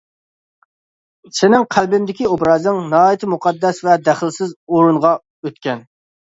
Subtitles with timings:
[1.39, 5.13] سېنىڭ قەلبىمدىكى ئوبرازىڭ ناھايىتى مۇقەددەس ۋە دەخلىسىز ئورۇنغا
[5.45, 5.87] ئۆتكەن.